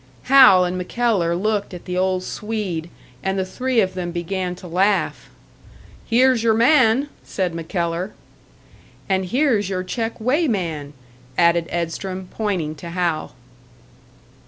[0.23, 2.89] Hal and MacKellar looked at the old Swede,
[3.21, 5.29] and the three of them began to laugh.
[6.07, 8.11] "Here's your man!" said MacKellar.
[9.07, 10.93] "And here's your check weighman!"
[11.37, 13.35] added Edstrom, pointing to Hal.